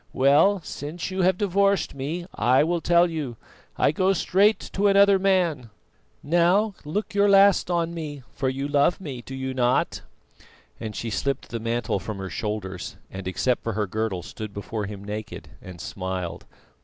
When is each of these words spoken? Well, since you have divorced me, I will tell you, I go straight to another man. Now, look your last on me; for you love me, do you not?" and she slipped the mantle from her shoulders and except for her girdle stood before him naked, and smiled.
Well, 0.13 0.61
since 0.63 1.11
you 1.11 1.21
have 1.21 1.37
divorced 1.37 1.93
me, 1.93 2.25
I 2.33 2.63
will 2.63 2.81
tell 2.81 3.07
you, 3.07 3.37
I 3.77 3.91
go 3.91 4.13
straight 4.13 4.57
to 4.73 4.87
another 4.87 5.19
man. 5.19 5.69
Now, 6.23 6.73
look 6.83 7.13
your 7.13 7.29
last 7.29 7.69
on 7.69 7.93
me; 7.93 8.23
for 8.33 8.49
you 8.49 8.67
love 8.67 8.99
me, 8.99 9.21
do 9.21 9.35
you 9.35 9.53
not?" 9.53 10.01
and 10.79 10.95
she 10.95 11.11
slipped 11.11 11.49
the 11.49 11.59
mantle 11.59 11.99
from 11.99 12.17
her 12.17 12.31
shoulders 12.31 12.97
and 13.11 13.27
except 13.27 13.63
for 13.63 13.73
her 13.73 13.85
girdle 13.85 14.23
stood 14.23 14.55
before 14.55 14.87
him 14.87 15.03
naked, 15.03 15.49
and 15.61 15.79
smiled. 15.79 16.45